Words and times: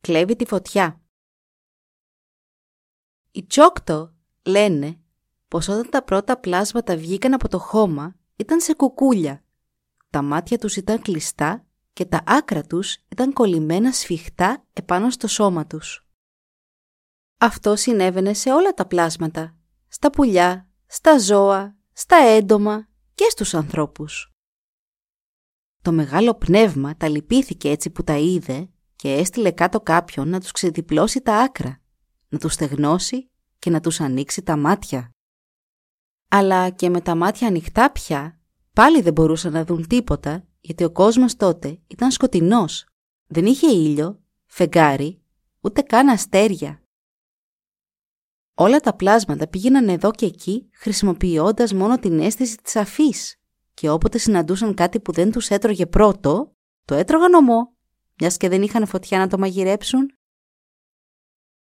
κλέβει 0.00 0.36
τη 0.36 0.44
φωτιά. 0.44 1.02
Οι 3.30 3.46
Τσόκτο 3.46 4.14
λένε 4.42 5.00
πως 5.48 5.68
όταν 5.68 5.90
τα 5.90 6.04
πρώτα 6.04 6.38
πλάσματα 6.38 6.96
βγήκαν 6.96 7.34
από 7.34 7.48
το 7.48 7.58
χώμα 7.58 8.14
ήταν 8.36 8.60
σε 8.60 8.74
κουκούλια. 8.74 9.44
Τα 10.10 10.22
μάτια 10.22 10.58
τους 10.58 10.76
ήταν 10.76 11.02
κλειστά 11.02 11.66
και 11.92 12.04
τα 12.04 12.22
άκρα 12.26 12.62
τους 12.62 12.96
ήταν 13.08 13.32
κολλημένα 13.32 13.92
σφιχτά 13.92 14.66
επάνω 14.72 15.10
στο 15.10 15.26
σώμα 15.26 15.66
τους. 15.66 16.06
Αυτό 17.38 17.76
συνέβαινε 17.76 18.34
σε 18.34 18.52
όλα 18.52 18.74
τα 18.74 18.86
πλάσματα, 18.86 19.56
στα 19.88 20.10
πουλιά, 20.10 20.68
στα 20.86 21.18
ζώα, 21.18 21.76
στα 21.92 22.16
έντομα 22.16 22.88
και 23.14 23.24
στους 23.30 23.54
ανθρώπους. 23.54 24.34
Το 25.82 25.92
μεγάλο 25.92 26.34
πνεύμα 26.34 26.96
τα 26.96 27.08
λυπήθηκε 27.08 27.70
έτσι 27.70 27.90
που 27.90 28.02
τα 28.02 28.16
είδε 28.16 28.70
και 29.00 29.12
έστειλε 29.12 29.50
κάτω 29.50 29.80
κάποιον 29.80 30.28
να 30.28 30.40
τους 30.40 30.52
ξεδιπλώσει 30.52 31.20
τα 31.20 31.36
άκρα, 31.36 31.80
να 32.28 32.38
τους 32.38 32.52
στεγνώσει 32.52 33.30
και 33.58 33.70
να 33.70 33.80
τους 33.80 34.00
ανοίξει 34.00 34.42
τα 34.42 34.56
μάτια. 34.56 35.10
Αλλά 36.28 36.70
και 36.70 36.88
με 36.88 37.00
τα 37.00 37.14
μάτια 37.14 37.48
ανοιχτά 37.48 37.92
πια, 37.92 38.40
πάλι 38.72 39.00
δεν 39.00 39.12
μπορούσαν 39.12 39.52
να 39.52 39.64
δουν 39.64 39.86
τίποτα, 39.86 40.46
γιατί 40.60 40.84
ο 40.84 40.90
κόσμος 40.90 41.36
τότε 41.36 41.80
ήταν 41.86 42.10
σκοτεινός. 42.10 42.86
Δεν 43.26 43.46
είχε 43.46 43.66
ήλιο, 43.66 44.22
φεγγάρι, 44.46 45.22
ούτε 45.60 45.82
καν 45.82 46.08
αστέρια. 46.08 46.82
Όλα 48.54 48.80
τα 48.80 48.96
πλάσματα 48.96 49.48
πήγαιναν 49.48 49.88
εδώ 49.88 50.10
και 50.10 50.26
εκεί 50.26 50.68
χρησιμοποιώντας 50.72 51.72
μόνο 51.72 51.98
την 51.98 52.20
αίσθηση 52.20 52.56
της 52.56 52.76
αφής 52.76 53.36
και 53.74 53.90
όποτε 53.90 54.18
συναντούσαν 54.18 54.74
κάτι 54.74 55.00
που 55.00 55.12
δεν 55.12 55.32
τους 55.32 55.48
έτρωγε 55.48 55.86
πρώτο, 55.86 56.56
το 56.84 56.94
έτρωγαν 56.94 57.34
ομό, 57.34 57.74
μιας 58.20 58.36
και 58.36 58.48
δεν 58.48 58.62
είχαν 58.62 58.86
φωτιά 58.86 59.18
να 59.18 59.28
το 59.28 59.38
μαγειρέψουν. 59.38 60.12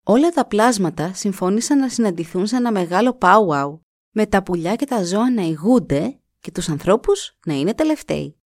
Όλα 0.05 0.31
τα 0.31 0.47
πλάσματα 0.47 1.14
συμφώνησαν 1.14 1.78
να 1.78 1.89
συναντηθούν 1.89 2.47
σε 2.47 2.56
ένα 2.56 2.73
μεγάλο 2.73 3.14
πάουαου, 3.14 3.81
με 4.11 4.27
τα 4.27 4.42
πουλιά 4.42 4.77
και 4.77 4.86
τα 4.86 5.05
ζώα 5.05 5.31
να 5.31 5.42
ηγούνται 5.42 6.20
και 6.41 6.51
τους 6.51 6.69
ανθρώπους 6.69 7.39
να 7.47 7.55
είναι 7.55 7.75
τελευταίοι. 7.75 8.39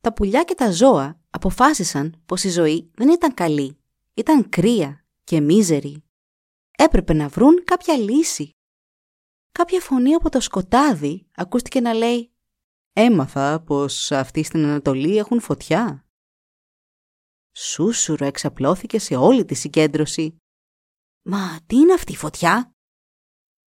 Τα 0.00 0.12
πουλιά 0.12 0.42
και 0.44 0.54
τα 0.54 0.70
ζώα 0.70 1.20
αποφάσισαν 1.30 2.22
πως 2.26 2.44
η 2.44 2.50
ζωή 2.50 2.90
δεν 2.94 3.08
ήταν 3.08 3.34
καλή, 3.34 3.78
ήταν 4.14 4.48
κρύα 4.48 5.04
και 5.24 5.40
μίζερη. 5.40 6.04
Έπρεπε 6.78 7.12
να 7.12 7.28
βρουν 7.28 7.64
κάποια 7.64 7.96
λύση 7.96 8.56
κάποια 9.56 9.80
φωνή 9.80 10.14
από 10.14 10.30
το 10.30 10.40
σκοτάδι 10.40 11.26
ακούστηκε 11.34 11.80
να 11.80 11.92
λέει 11.92 12.32
«Έμαθα 12.98 13.62
πως 13.62 14.12
αυτοί 14.12 14.42
στην 14.42 14.64
Ανατολή 14.64 15.16
έχουν 15.16 15.40
φωτιά». 15.40 16.06
Σούσουρο 17.56 18.26
εξαπλώθηκε 18.26 18.98
σε 18.98 19.16
όλη 19.16 19.44
τη 19.44 19.54
συγκέντρωση. 19.54 20.36
«Μα 21.22 21.60
τι 21.66 21.76
είναι 21.76 21.92
αυτή 21.92 22.12
η 22.12 22.16
φωτιά» 22.16 22.70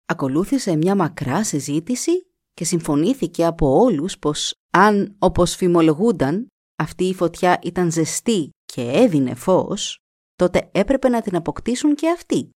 Ακολούθησε 0.05 0.75
μια 0.75 0.95
μακρά 0.95 1.43
συζήτηση 1.43 2.11
και 2.53 2.63
συμφωνήθηκε 2.63 3.45
από 3.45 3.79
όλους 3.79 4.19
πως 4.19 4.53
αν, 4.71 5.15
όπως 5.19 5.55
φημολογούνταν, 5.55 6.47
αυτή 6.75 7.03
η 7.03 7.13
φωτιά 7.13 7.59
ήταν 7.63 7.91
ζεστή 7.91 8.49
και 8.65 8.81
έδινε 8.81 9.35
φως, 9.35 9.97
τότε 10.35 10.69
έπρεπε 10.73 11.09
να 11.09 11.21
την 11.21 11.35
αποκτήσουν 11.35 11.95
και 11.95 12.09
αυτοί. 12.09 12.49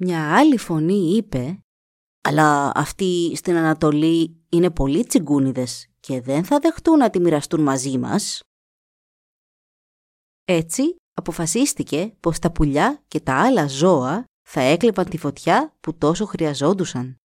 Μια 0.00 0.36
άλλη 0.36 0.56
φωνή 0.56 1.16
είπε 1.16 1.62
αλλά 2.22 2.72
αυτοί 2.74 3.32
στην 3.36 3.56
Ανατολή 3.56 4.44
είναι 4.48 4.70
πολύ 4.70 5.04
τσιγκούνιδες 5.04 5.86
και 6.00 6.20
δεν 6.20 6.44
θα 6.44 6.58
δεχτούν 6.58 6.98
να 6.98 7.10
τη 7.10 7.20
μοιραστούν 7.20 7.62
μαζί 7.62 7.98
μας. 7.98 8.40
Έτσι 10.44 10.96
αποφασίστηκε 11.12 12.16
πως 12.20 12.38
τα 12.38 12.52
πουλιά 12.52 13.02
και 13.08 13.20
τα 13.20 13.34
άλλα 13.34 13.66
ζώα 13.66 14.24
θα 14.48 14.60
έκλεπαν 14.60 15.08
τη 15.08 15.18
φωτιά 15.18 15.76
που 15.80 15.96
τόσο 15.96 16.24
χρειαζόντουσαν. 16.24 17.16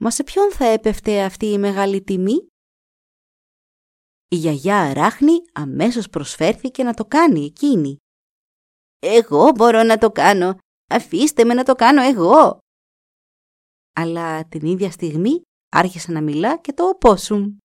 Μα 0.00 0.10
σε 0.10 0.24
ποιον 0.24 0.52
θα 0.52 0.64
έπεφτε 0.64 1.22
αυτή 1.22 1.46
η 1.46 1.58
μεγάλη 1.58 2.02
τιμή; 2.02 2.46
Η 4.28 4.36
γιαγιά 4.36 4.80
Αράχνη 4.80 5.32
αμέσως 5.52 6.08
προσφέρθηκε 6.08 6.82
να 6.82 6.94
το 6.94 7.04
κάνει 7.04 7.44
εκείνη. 7.44 7.96
«Εγώ 8.98 9.50
μπορώ 9.50 9.82
να 9.82 9.98
το 9.98 10.10
κάνω. 10.10 10.58
Αφήστε 10.90 11.44
με 11.44 11.54
να 11.54 11.62
το 11.62 11.74
κάνω 11.74 12.02
εγώ», 12.02 12.58
αλλά 13.92 14.48
την 14.48 14.66
ίδια 14.66 14.90
στιγμή 14.90 15.40
άρχισε 15.68 16.12
να 16.12 16.20
μιλά 16.20 16.58
και 16.58 16.72
το 16.72 16.88
οπόσουμ. 16.88 17.56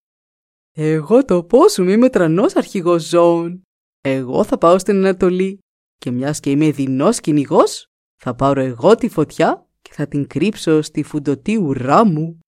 Εγώ 0.76 1.26
το 1.26 1.36
οπόσουμ 1.36 1.90
είμαι 1.90 2.10
τρανός 2.10 2.56
αρχηγός 2.56 3.04
ζώων. 3.04 3.62
Εγώ 4.02 4.44
θα 4.44 4.58
πάω 4.58 4.80
στην 4.80 4.96
Ανατολή 4.96 5.60
και 5.98 6.12
μιας 6.12 6.40
και 6.40 6.50
είμαι 6.52 6.72
δεινός 6.72 7.20
κυνηγός, 7.20 7.86
θα 8.22 8.36
πάρω 8.36 8.62
εγώ 8.62 8.96
τη 8.96 9.10
φωτιά 9.10 9.68
και 9.82 9.94
θα 9.94 10.08
την 10.08 10.28
κρύψω 10.28 10.82
στη 10.82 11.04
φουντοτή 11.04 11.58
ουρά 11.58 12.06
μου. 12.06 12.40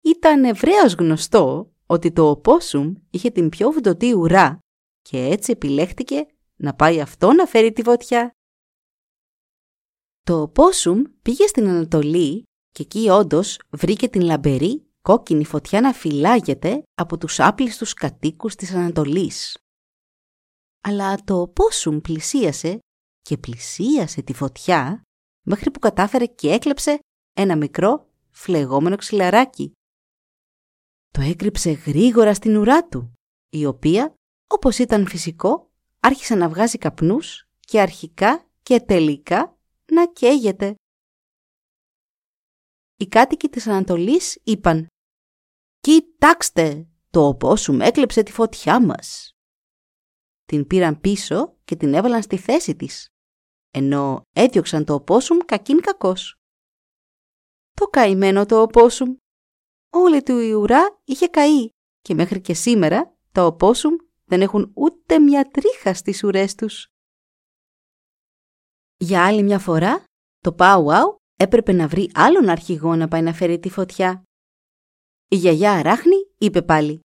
Ήταν 0.00 0.44
ευρέως 0.44 0.94
γνωστό 0.94 1.72
ότι 1.86 2.12
το 2.12 2.28
οπόσουμ 2.30 2.94
είχε 3.10 3.30
την 3.30 3.48
πιο 3.48 3.70
φουντοτή 3.70 4.12
ουρά 4.12 4.58
και 5.02 5.18
έτσι 5.18 5.52
επιλέχτηκε 5.52 6.26
να 6.56 6.74
πάει 6.74 7.00
αυτό 7.00 7.32
να 7.32 7.46
φέρει 7.46 7.72
τη 7.72 7.82
φωτιά. 7.82 8.30
Το 10.26 10.48
πόσουμ 10.48 11.02
πήγε 11.22 11.46
στην 11.46 11.68
Ανατολή 11.68 12.42
και 12.70 12.82
εκεί 12.82 13.08
όντως 13.08 13.60
βρήκε 13.70 14.08
την 14.08 14.20
λαμπερή 14.20 14.86
κόκκινη 15.02 15.44
φωτιά 15.44 15.80
να 15.80 15.92
φυλάγεται 15.92 16.82
από 16.94 17.18
τους 17.18 17.40
άπλιστους 17.40 17.94
κατοίκους 17.94 18.54
της 18.54 18.74
Ανατολής. 18.74 19.56
Αλλά 20.80 21.16
το 21.24 21.48
πόσουμ 21.48 22.00
πλησίασε 22.00 22.78
και 23.22 23.38
πλησίασε 23.38 24.22
τη 24.22 24.34
φωτιά 24.34 25.02
μέχρι 25.46 25.70
που 25.70 25.78
κατάφερε 25.78 26.26
και 26.26 26.50
έκλεψε 26.50 26.98
ένα 27.36 27.56
μικρό 27.56 28.08
φλεγόμενο 28.30 28.96
ξυλαράκι. 28.96 29.72
Το 31.10 31.20
έκρυψε 31.20 31.70
γρήγορα 31.70 32.34
στην 32.34 32.56
ουρά 32.56 32.88
του, 32.88 33.12
η 33.50 33.66
οποία, 33.66 34.14
όπως 34.46 34.78
ήταν 34.78 35.06
φυσικό, 35.06 35.70
άρχισε 36.00 36.34
να 36.34 36.48
βγάζει 36.48 36.78
καπνούς 36.78 37.48
και 37.60 37.80
αρχικά 37.80 38.46
και 38.62 38.80
τελικά 38.80 39.53
να 39.92 40.12
καίγεται. 40.12 40.74
Οι 42.96 43.06
κάτοικοι 43.06 43.48
της 43.48 43.66
Ανατολής 43.66 44.40
είπαν 44.44 44.86
«Κοιτάξτε, 45.80 46.88
το 47.10 47.26
οπόσουμ 47.26 47.80
έκλεψε 47.80 48.22
τη 48.22 48.32
φωτιά 48.32 48.84
μας». 48.84 49.32
Την 50.44 50.66
πήραν 50.66 51.00
πίσω 51.00 51.56
και 51.64 51.76
την 51.76 51.94
έβαλαν 51.94 52.22
στη 52.22 52.36
θέση 52.36 52.76
της, 52.76 53.08
ενώ 53.70 54.22
έδιωξαν 54.34 54.84
το 54.84 54.94
οπόσουμ 54.94 55.38
κακήν 55.38 55.80
κακός. 55.80 56.34
Το 57.72 57.86
καημένο 57.86 58.46
το 58.46 58.60
οπόσουμ. 58.60 59.14
Όλη 59.90 60.22
του 60.22 60.38
η 60.38 60.52
ουρά 60.52 61.00
είχε 61.04 61.28
καεί 61.28 61.68
και 62.00 62.14
μέχρι 62.14 62.40
και 62.40 62.54
σήμερα 62.54 63.16
τα 63.32 63.46
οπόσουμ 63.46 63.94
δεν 64.24 64.42
έχουν 64.42 64.72
ούτε 64.74 65.18
μια 65.18 65.44
τρίχα 65.44 65.94
στις 65.94 66.24
ουρές 66.24 66.54
τους. 66.54 66.88
Για 69.04 69.26
άλλη 69.26 69.42
μια 69.42 69.58
φορά, 69.58 70.04
το 70.38 70.52
Πάουαου 70.52 71.16
έπρεπε 71.36 71.72
να 71.72 71.88
βρει 71.88 72.10
άλλον 72.14 72.48
αρχηγό 72.48 72.96
να 72.96 73.08
πάει 73.08 73.22
να 73.22 73.32
φέρει 73.32 73.58
τη 73.58 73.70
φωτιά. 73.70 74.22
Η 75.28 75.36
γιαγιά 75.36 75.72
Αράχνη 75.72 76.16
είπε 76.38 76.62
πάλι 76.62 77.00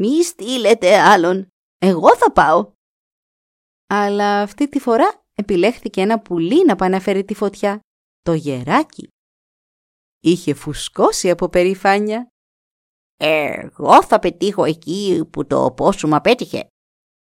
«Μη 0.00 0.24
στείλετε 0.24 0.98
άλλον, 0.98 1.46
εγώ 1.78 2.16
θα 2.16 2.32
πάω». 2.32 2.72
Αλλά 3.86 4.42
αυτή 4.42 4.68
τη 4.68 4.78
φορά 4.78 5.24
επιλέχθηκε 5.34 6.00
ένα 6.00 6.20
πουλί 6.20 6.64
να 6.64 6.76
πάει 6.76 6.90
να 6.90 7.00
φέρει 7.00 7.24
τη 7.24 7.34
φωτιά, 7.34 7.80
το 8.22 8.32
γεράκι. 8.32 9.08
Είχε 10.20 10.54
φουσκώσει 10.54 11.30
από 11.30 11.48
περηφάνεια. 11.48 12.28
«Εγώ 13.16 14.04
θα 14.04 14.18
πετύχω 14.18 14.64
εκεί 14.64 15.24
που 15.30 15.46
το 15.46 15.72
πόσο 15.72 16.08
μου 16.08 16.14
απέτυχε. 16.14 16.66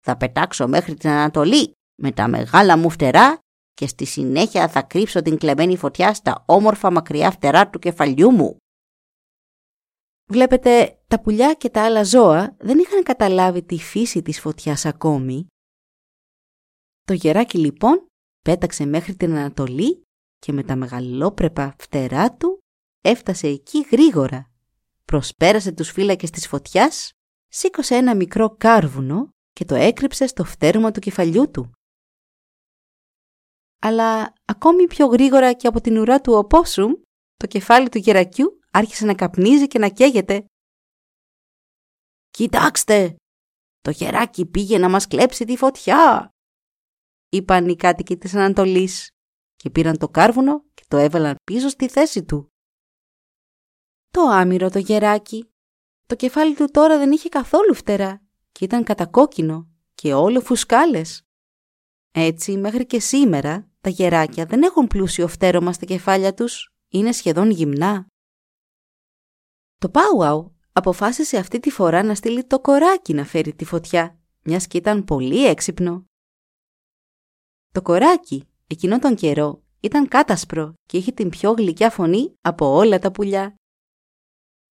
Θα 0.05 0.17
πετάξω 0.17 0.69
μέχρι 0.69 0.95
την 0.95 1.11
Ανατολή 1.11 1.76
με 1.97 2.13
τα 2.13 2.29
μεγάλα 2.29 2.77
μου 2.77 2.91
φτερά 2.91 3.39
και 3.73 3.87
στη 3.87 4.05
συνέχεια 4.05 4.69
θα 4.69 4.83
κρύψω 4.83 5.23
την 5.23 5.39
κλεμμένη 5.39 5.77
φωτιά 5.77 6.15
στα 6.15 6.45
όμορφα 6.47 6.91
μακριά 6.91 7.31
φτερά 7.31 7.71
του 7.71 7.79
κεφαλιού 7.79 8.31
μου. 8.31 8.57
Βλέπετε, 10.31 10.99
τα 11.07 11.21
πουλιά 11.21 11.55
και 11.55 11.71
τα 11.71 11.85
άλλα 11.85 12.05
ζώα 12.05 12.57
δεν 12.59 12.79
είχαν 12.79 13.03
καταλάβει 13.03 13.63
τη 13.63 13.79
φύση 13.79 14.23
της 14.23 14.41
φωτιάς 14.41 14.85
ακόμη. 14.85 15.47
Το 17.03 17.13
γεράκι 17.13 17.59
λοιπόν 17.59 18.07
πέταξε 18.41 18.85
μέχρι 18.85 19.17
την 19.17 19.37
Ανατολή 19.37 20.03
και 20.39 20.53
με 20.53 20.63
τα 20.63 20.77
μεγαλόπρεπα 20.77 21.75
φτερά 21.79 22.37
του 22.37 22.59
έφτασε 23.01 23.47
εκεί 23.47 23.87
γρήγορα. 23.91 24.51
Προσπέρασε 25.05 25.73
τους 25.73 25.91
φύλακες 25.91 26.31
της 26.31 26.49
φωτιάς, 26.49 27.11
σήκωσε 27.49 27.95
ένα 27.95 28.17
μικρό 28.17 28.57
κάρβουνο 28.57 29.29
και 29.53 29.65
το 29.65 29.75
έκρυψε 29.75 30.27
στο 30.27 30.45
φτέρμα 30.45 30.91
του 30.91 31.01
κεφαλιού 31.01 31.51
του. 31.51 31.71
Αλλά 33.79 34.33
ακόμη 34.45 34.87
πιο 34.87 35.07
γρήγορα 35.07 35.53
και 35.53 35.67
από 35.67 35.81
την 35.81 35.99
ουρά 35.99 36.21
του 36.21 36.33
οπόσουμ, 36.33 36.93
το 37.37 37.47
κεφάλι 37.47 37.89
του 37.89 37.99
γερακιού 37.99 38.61
άρχισε 38.71 39.05
να 39.05 39.15
καπνίζει 39.15 39.67
και 39.67 39.79
να 39.79 39.89
καίγεται. 39.89 40.45
«Κοιτάξτε! 42.31 43.17
Το 43.81 43.91
γεράκι 43.91 44.47
πήγε 44.47 44.79
να 44.79 44.89
μας 44.89 45.07
κλέψει 45.07 45.45
τη 45.45 45.57
φωτιά!» 45.57 46.31
είπαν 47.29 47.69
οι 47.69 47.77
κάτοικοι 47.77 48.17
της 48.17 48.35
Ανατολής 48.35 49.11
και 49.57 49.71
πήραν 49.71 49.99
το 49.99 50.09
κάρβουνο 50.09 50.65
και 50.75 50.85
το 50.89 50.97
έβαλαν 50.97 51.37
πίσω 51.45 51.69
στη 51.69 51.89
θέση 51.89 52.25
του. 52.25 52.51
Το 54.11 54.21
άμυρο 54.21 54.71
το 54.71 54.79
γεράκι. 54.79 55.51
Το 56.07 56.17
κεφάλι 56.17 56.55
του 56.55 56.71
τώρα 56.71 56.99
δεν 56.99 57.13
είχε 57.13 57.29
καθόλου 57.29 57.75
φτερά 57.75 58.23
και 58.53 58.65
ήταν 58.65 58.85
κατακόκκινο 58.85 59.69
και 59.95 60.15
όλο 60.15 60.41
φουσκάλες. 60.41 61.26
Έτσι, 62.19 62.57
μέχρι 62.57 62.87
και 62.87 63.01
σήμερα, 63.01 63.69
τα 63.81 63.91
γεράκια 63.91 64.47
δεν 64.47 64.63
έχουν 64.63 64.87
πλούσιο 64.87 65.29
φτέρωμα 65.29 65.73
στα 65.73 65.85
κεφάλια 65.85 66.35
τους, 66.35 66.73
είναι 66.89 67.13
σχεδόν 67.13 67.51
γυμνά. 67.51 68.07
Το 69.79 69.89
Πάουαου 69.89 70.57
αποφάσισε 70.73 71.37
αυτή 71.37 71.61
τη 71.61 71.71
φορά 71.71 72.03
να 72.03 72.15
στείλει 72.15 72.45
το 72.45 72.61
κοράκι 72.61 73.15
να 73.15 73.25
φέρει 73.25 73.55
τη 73.55 73.65
φωτιά, 73.65 74.19
μιας 74.43 74.67
και 74.67 74.77
ήταν 74.77 75.05
πολύ 75.05 75.47
έξυπνο. 75.47 76.05
Το 77.73 77.83
κοράκι, 77.83 78.49
εκείνο 78.67 78.99
τον 78.99 79.15
καιρό, 79.15 79.63
ήταν 79.81 80.09
κάτασπρο 80.09 80.75
και 80.87 80.97
είχε 80.97 81.13
την 81.13 81.29
πιο 81.29 81.53
γλυκιά 81.53 81.91
φωνή 81.91 82.35
από 82.41 82.75
όλα 82.75 82.99
τα 82.99 83.13
πουλιά. 83.13 83.55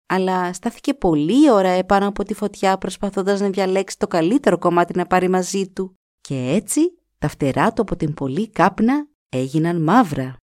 Αλλά 0.06 0.54
στάθηκε 0.54 0.94
πολύ 0.94 1.52
ώρα 1.52 1.70
επάνω 1.70 2.08
από 2.08 2.24
τη 2.24 2.34
φωτιά 2.34 2.78
προσπαθώντας 2.78 3.40
να 3.40 3.50
διαλέξει 3.50 3.98
το 3.98 4.08
καλύτερο 4.08 4.58
κομμάτι 4.58 4.98
να 4.98 5.08
πάρει 5.08 5.30
μαζί 5.30 5.70
του 5.70 5.96
και 6.22 6.36
έτσι 6.36 6.98
τα 7.24 7.30
φτερά 7.30 7.74
του 7.74 7.82
από 7.82 7.96
την 7.96 8.14
πολύ 8.14 8.50
κάπνα 8.50 9.08
έγιναν 9.30 9.84
μαύρα. 9.84 10.38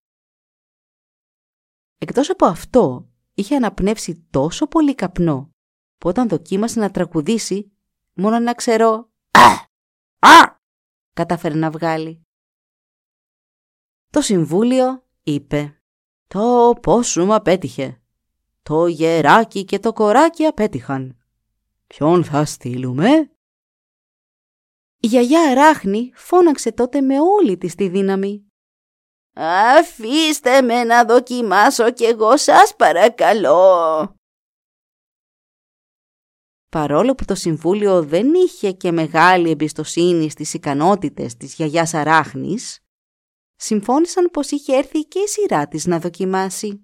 Εκτός 1.98 2.30
από 2.30 2.46
αυτό, 2.46 3.08
είχε 3.34 3.56
αναπνεύσει 3.56 4.26
τόσο 4.30 4.66
πολύ 4.66 4.94
καπνό 4.94 5.50
που 5.98 6.08
όταν 6.08 6.28
δοκίμασε 6.28 6.80
να 6.80 6.90
τραγουδήσει, 6.90 7.72
μόνο 8.12 8.38
να 8.38 8.54
ξέρω 8.54 9.10
«Α! 9.30 9.50
Α!» 10.18 10.60
κατάφερε 11.14 11.54
να 11.54 11.70
βγάλει. 11.70 12.22
Το 14.10 14.20
Συμβούλιο 14.20 15.06
είπε 15.22 15.82
«Το 16.26 16.74
πόσουμ 16.82 17.32
απέτυχε. 17.32 18.02
Το 18.62 18.86
γεράκι 18.86 19.64
και 19.64 19.78
το 19.78 19.92
κοράκι 19.92 20.44
απέτυχαν. 20.44 21.18
Ποιον 21.86 22.24
θα 22.24 22.44
στείλουμε» 22.44 23.29
Η 25.02 25.06
γιαγιά 25.06 25.50
Αράχνη 25.50 26.12
φώναξε 26.14 26.72
τότε 26.72 27.00
με 27.00 27.20
όλη 27.20 27.58
της 27.58 27.74
τη 27.74 27.88
δύναμη. 27.88 28.46
«Αφήστε 29.34 30.62
με 30.62 30.84
να 30.84 31.04
δοκιμάσω 31.04 31.90
κι 31.90 32.04
εγώ 32.04 32.36
σας 32.36 32.76
παρακαλώ». 32.76 34.14
Παρόλο 36.68 37.14
που 37.14 37.24
το 37.24 37.34
Συμβούλιο 37.34 38.02
δεν 38.02 38.34
είχε 38.34 38.72
και 38.72 38.92
μεγάλη 38.92 39.50
εμπιστοσύνη 39.50 40.30
στις 40.30 40.54
ικανότητες 40.54 41.36
της 41.36 41.54
γιαγιάς 41.54 41.94
Αράχνης, 41.94 42.78
συμφώνησαν 43.56 44.30
πως 44.30 44.50
είχε 44.50 44.76
έρθει 44.76 45.04
και 45.04 45.18
η 45.18 45.26
σειρά 45.26 45.68
της 45.68 45.86
να 45.86 45.98
δοκιμάσει. 45.98 46.82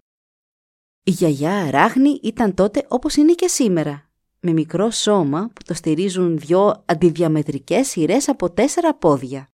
Η 1.02 1.10
γιαγιά 1.10 1.58
Αράχνη 1.58 2.20
ήταν 2.22 2.54
τότε 2.54 2.86
όπως 2.88 3.16
είναι 3.16 3.32
και 3.32 3.48
σήμερα, 3.48 4.05
με 4.46 4.52
μικρό 4.52 4.90
σώμα 4.90 5.46
που 5.46 5.62
το 5.64 5.74
στηρίζουν 5.74 6.38
δυο 6.38 6.82
αντιδιαμετρικές 6.84 7.88
σειρές 7.88 8.28
από 8.28 8.50
τέσσερα 8.50 8.94
πόδια. 8.94 9.48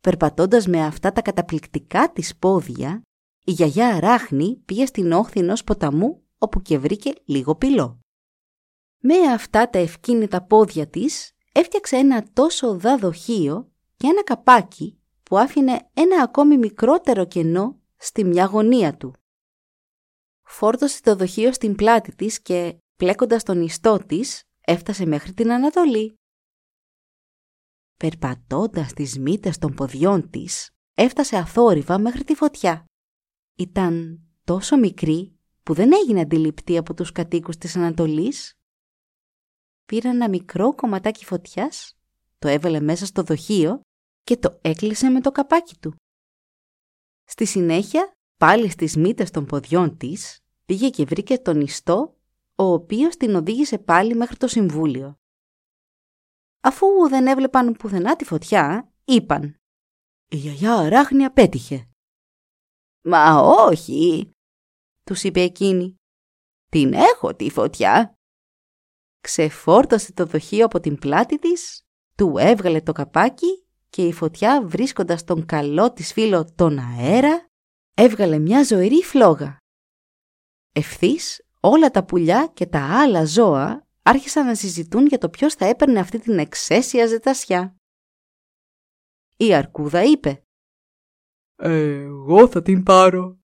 Περπατώντας 0.00 0.66
με 0.66 0.84
αυτά 0.84 1.12
τα 1.12 1.22
καταπληκτικά 1.22 2.12
της 2.12 2.36
πόδια, 2.36 3.02
η 3.44 3.50
γιαγιά 3.50 3.88
Αράχνη 3.88 4.56
πήγε 4.64 4.86
στην 4.86 5.12
όχθη 5.12 5.40
ενός 5.40 5.64
ποταμού 5.64 6.22
όπου 6.38 6.62
και 6.62 6.78
βρήκε 6.78 7.12
λίγο 7.24 7.54
πυλό. 7.54 7.98
Με 8.98 9.14
αυτά 9.32 9.70
τα 9.70 9.78
ευκίνητα 9.78 10.42
πόδια 10.42 10.86
της 10.86 11.32
έφτιαξε 11.52 11.96
ένα 11.96 12.26
τόσο 12.32 12.78
δαδοχείο 12.78 13.72
και 13.96 14.06
ένα 14.06 14.24
καπάκι 14.24 14.98
που 15.22 15.38
άφηνε 15.38 15.90
ένα 15.94 16.22
ακόμη 16.22 16.58
μικρότερο 16.58 17.24
κενό 17.24 17.78
στη 17.96 18.24
μια 18.24 18.44
γωνία 18.44 18.96
του. 18.96 19.14
Φόρτωσε 20.42 21.00
το 21.02 21.16
δοχείο 21.16 21.52
στην 21.52 21.74
πλάτη 21.74 22.14
της 22.14 22.40
και, 22.40 22.78
πλέκοντας 22.96 23.42
τον 23.42 23.62
ιστό 23.62 23.98
της, 24.06 24.42
έφτασε 24.60 25.06
μέχρι 25.06 25.32
την 25.32 25.52
Ανατολή. 25.52 26.14
Περπατώντας 27.96 28.92
τις 28.92 29.18
μύτες 29.18 29.58
των 29.58 29.74
ποδιών 29.74 30.30
της, 30.30 30.70
έφτασε 30.94 31.36
αθόρυβα 31.36 31.98
μέχρι 31.98 32.24
τη 32.24 32.34
φωτιά. 32.34 32.84
Ήταν 33.56 34.20
τόσο 34.44 34.76
μικρή 34.76 35.38
που 35.62 35.74
δεν 35.74 35.92
έγινε 35.92 36.20
αντιληπτή 36.20 36.76
από 36.76 36.94
τους 36.94 37.12
κατοίκους 37.12 37.56
της 37.56 37.76
Ανατολής. 37.76 38.52
Πήρα 39.84 40.10
ένα 40.10 40.28
μικρό 40.28 40.74
κομματάκι 40.74 41.24
φωτιάς, 41.24 41.98
το 42.38 42.48
έβαλε 42.48 42.80
μέσα 42.80 43.06
στο 43.06 43.22
δοχείο 43.22 43.80
και 44.22 44.36
το 44.36 44.58
έκλεισε 44.62 45.08
με 45.08 45.20
το 45.20 45.32
καπάκι 45.32 45.76
του. 45.76 45.94
Στη 47.24 47.44
συνέχεια, 47.44 48.12
πάλι 48.36 48.70
στις 48.70 48.96
μύτες 48.96 49.30
των 49.30 49.46
ποδιών 49.46 49.96
της, 49.96 50.38
πήγε 50.64 50.90
και 50.90 51.04
βρήκε 51.04 51.38
τον 51.38 51.60
ιστό, 51.60 52.16
ο 52.54 52.64
οποίος 52.64 53.16
την 53.16 53.34
οδήγησε 53.34 53.78
πάλι 53.78 54.14
μέχρι 54.14 54.36
το 54.36 54.48
συμβούλιο. 54.48 55.18
Αφού 56.60 56.86
δεν 57.08 57.26
έβλεπαν 57.26 57.72
πουθενά 57.72 58.16
τη 58.16 58.24
φωτιά, 58.24 58.92
είπαν 59.04 59.56
«Η 60.28 60.36
γιαγιά 60.36 60.74
αράχνη 60.74 61.24
απέτυχε». 61.24 61.88
«Μα 63.04 63.40
όχι», 63.40 64.30
τους 65.04 65.22
είπε 65.22 65.40
εκείνη. 65.40 65.96
«Την 66.70 66.92
έχω 66.92 67.34
τη 67.34 67.50
φωτιά». 67.50 68.14
Ξεφόρτωσε 69.20 70.12
το 70.12 70.26
δοχείο 70.26 70.64
από 70.64 70.80
την 70.80 70.98
πλάτη 70.98 71.38
της, 71.38 71.82
του 72.16 72.34
έβγαλε 72.38 72.80
το 72.80 72.92
καπάκι 72.92 73.66
και 73.88 74.06
η 74.06 74.12
φωτιά 74.12 74.66
βρίσκοντας 74.66 75.24
τον 75.24 75.46
καλό 75.46 75.92
της 75.92 76.12
φίλο 76.12 76.52
τον 76.54 76.78
αέρα, 76.78 77.46
έβγαλε 77.94 78.38
μια 78.38 78.64
ζωηρή 78.64 79.02
φλόγα. 79.02 79.56
Ευθύς 80.72 81.43
όλα 81.66 81.90
τα 81.90 82.04
πουλιά 82.04 82.50
και 82.54 82.66
τα 82.66 83.00
άλλα 83.00 83.24
ζώα 83.24 83.86
άρχισαν 84.02 84.46
να 84.46 84.54
συζητούν 84.54 85.06
για 85.06 85.18
το 85.18 85.28
ποιος 85.28 85.54
θα 85.54 85.66
έπαιρνε 85.66 85.98
αυτή 85.98 86.18
την 86.18 86.38
εξαίσια 86.38 87.06
ζετασιά. 87.06 87.76
Η 89.36 89.54
αρκούδα 89.54 90.02
είπε 90.02 90.44
«Εγώ 91.56 92.48
θα 92.48 92.62
την 92.62 92.82
πάρω». 92.82 93.38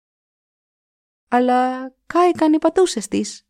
Αλλά 1.28 1.90
κάηκαν 2.06 2.52
οι 2.52 2.58
πατούσες 2.58 3.08
της 3.08 3.48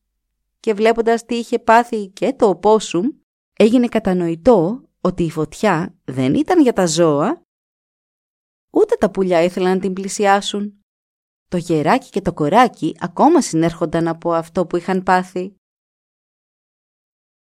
και 0.61 0.75
βλέποντας 0.75 1.25
τι 1.25 1.35
είχε 1.35 1.59
πάθει 1.59 2.09
και 2.09 2.33
το 2.33 2.49
οπόσουμ, 2.49 3.09
έγινε 3.53 3.89
κατανοητό 3.89 4.83
ότι 5.01 5.23
η 5.23 5.31
φωτιά 5.31 5.99
δεν 6.05 6.35
ήταν 6.35 6.63
για 6.63 6.73
τα 6.73 6.87
ζώα, 6.87 7.43
ούτε 8.71 8.97
τα 8.97 9.11
πουλιά 9.11 9.43
ήθελαν 9.43 9.73
να 9.73 9.79
την 9.79 9.93
πλησιάσουν. 9.93 10.80
Το 11.51 11.57
γεράκι 11.57 12.11
και 12.11 12.21
το 12.21 12.33
κοράκι 12.33 12.97
ακόμα 13.01 13.41
συνέρχονταν 13.41 14.09
από 14.09 14.33
αυτό 14.33 14.67
που 14.67 14.77
είχαν 14.77 15.03
πάθει. 15.03 15.55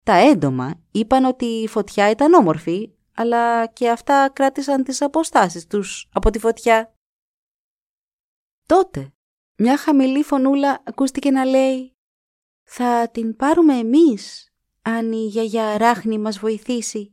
Τα 0.04 0.14
έντομα 0.14 0.80
είπαν 0.90 1.24
ότι 1.24 1.44
η 1.44 1.68
φωτιά 1.68 2.10
ήταν 2.10 2.32
όμορφη, 2.34 2.94
αλλά 3.14 3.66
και 3.66 3.90
αυτά 3.90 4.30
κράτησαν 4.32 4.84
τις 4.84 5.02
αποστάσεις 5.02 5.66
τους 5.66 6.08
από 6.12 6.30
τη 6.30 6.38
φωτιά. 6.38 6.94
Τότε, 8.68 9.14
μια 9.56 9.78
χαμηλή 9.78 10.22
φωνούλα 10.22 10.82
ακούστηκε 10.84 11.30
να 11.30 11.44
λέει 11.44 11.96
«Θα 12.62 13.10
την 13.10 13.36
πάρουμε 13.36 13.78
εμείς, 13.78 14.52
αν 14.82 15.12
η 15.12 15.26
γιαγιά 15.26 15.78
Ράχνη 15.78 16.18
μας 16.18 16.38
βοηθήσει». 16.38 17.11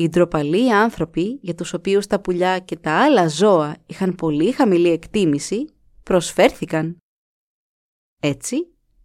Οι 0.00 0.08
ντροπαλοί 0.08 0.72
άνθρωποι, 0.72 1.38
για 1.42 1.54
τους 1.54 1.72
οποίους 1.72 2.06
τα 2.06 2.20
πουλιά 2.20 2.58
και 2.58 2.76
τα 2.76 2.92
άλλα 2.92 3.28
ζώα 3.28 3.76
είχαν 3.86 4.14
πολύ 4.14 4.52
χαμηλή 4.52 4.90
εκτίμηση, 4.90 5.64
προσφέρθηκαν. 6.02 6.96
Έτσι, 8.20 8.56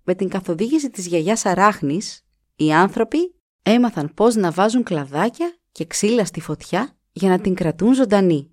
με 0.04 0.16
την 0.16 0.30
καθοδήγηση 0.30 0.90
της 0.90 1.08
γιαγιάς 1.08 1.46
Αράχνης, 1.46 2.22
οι 2.56 2.74
άνθρωποι 2.74 3.36
έμαθαν 3.64 4.14
πώς 4.14 4.36
να 4.36 4.52
βάζουν 4.52 4.84
κλαδάκια 4.84 5.58
και 5.72 5.86
ξύλα 5.86 6.26
στη 6.26 6.42
φωτιά 6.42 6.98
για 7.12 7.30
να 7.30 7.40
την 7.40 7.56
κρατούν 7.56 7.94
ζωντανή. 7.94 8.52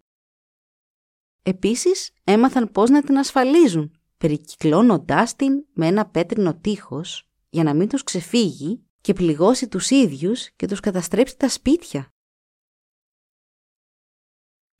Επίσης, 1.42 2.10
έμαθαν 2.24 2.72
πώς 2.72 2.90
να 2.90 3.02
την 3.02 3.18
ασφαλίζουν, 3.18 3.96
περικυκλώνοντάς 4.18 5.36
την 5.36 5.64
με 5.72 5.86
ένα 5.86 6.06
πέτρινο 6.06 6.54
τείχος 6.54 7.28
για 7.48 7.62
να 7.62 7.74
μην 7.74 7.88
τους 7.88 8.02
ξεφύγει 8.02 8.82
και 9.00 9.12
πληγώσει 9.12 9.68
τους 9.68 9.90
ίδιους 9.90 10.50
και 10.56 10.66
τους 10.66 10.80
καταστρέψει 10.80 11.36
τα 11.36 11.48
σπίτια. 11.48 12.06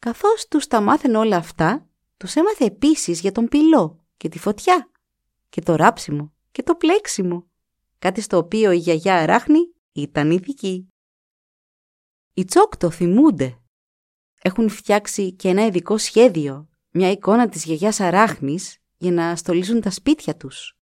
Καθώς 0.06 0.46
τους 0.48 0.66
τα 0.66 0.80
μάθαινε 0.80 1.18
όλα 1.18 1.36
αυτά, 1.36 1.88
τους 2.16 2.34
έμαθε 2.34 2.64
επίσης 2.64 3.20
για 3.20 3.32
τον 3.32 3.48
πυλό 3.48 4.04
και 4.16 4.28
τη 4.28 4.38
φωτιά 4.38 4.90
και 5.48 5.60
το 5.60 5.74
ράψιμο 5.74 6.32
και 6.50 6.62
το 6.62 6.74
πλέξιμο, 6.74 7.50
κάτι 7.98 8.20
στο 8.20 8.36
οποίο 8.36 8.70
η 8.70 8.76
γιαγιά 8.76 9.16
Αράχνη 9.16 9.58
ήταν 9.92 10.30
ειδική. 10.30 10.88
Οι 12.34 12.44
Τσόκτο 12.44 12.90
θυμούνται. 12.90 13.60
Έχουν 14.42 14.68
φτιάξει 14.68 15.32
και 15.32 15.48
ένα 15.48 15.66
ειδικό 15.66 15.98
σχέδιο, 15.98 16.68
μια 16.90 17.10
εικόνα 17.10 17.48
της 17.48 17.64
γιαγιάς 17.64 18.00
Αράχνης 18.00 18.78
για 18.96 19.12
να 19.12 19.36
στολίζουν 19.36 19.80
τα 19.80 19.90
σπίτια 19.90 20.36
τους. 20.36 20.78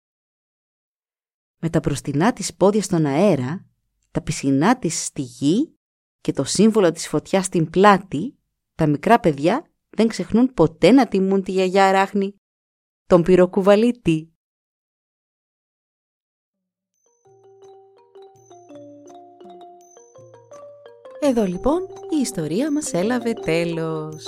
Με 1.58 1.70
τα 1.70 1.80
προστινά 1.80 2.34
της 2.34 2.56
πόδια 2.56 2.82
στον 2.82 3.06
αέρα, 3.06 3.66
τα 4.12 4.22
πισινά 4.22 4.80
της 4.80 5.06
στη 5.06 5.22
γη 5.22 5.78
και 6.22 6.32
το 6.32 6.44
σύμβολο 6.44 6.92
της 6.92 7.08
φωτιάς 7.08 7.46
στην 7.46 7.70
πλάτη, 7.70 8.37
τα 8.78 8.88
μικρά 8.88 9.20
παιδιά 9.20 9.72
δεν 9.90 10.08
ξεχνούν 10.08 10.54
ποτέ 10.54 10.92
να 10.92 11.08
τιμούν 11.08 11.44
τη 11.44 11.52
γιαγιά 11.52 11.88
Αράχνη, 11.88 12.36
τον 13.08 13.24
πυροκουβαλίτη. 13.24 14.32
Εδώ 21.20 21.44
λοιπόν 21.44 21.82
η 22.18 22.20
ιστορία 22.22 22.72
μας 22.72 22.94
έλαβε 22.94 23.34
τέλος. 23.34 24.26